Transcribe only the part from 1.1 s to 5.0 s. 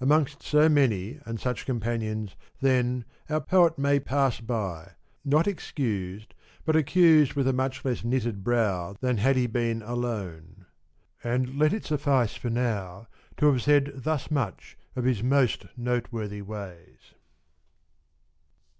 and such companions, then, our poet may pass by,